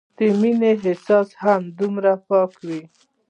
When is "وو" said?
2.65-2.79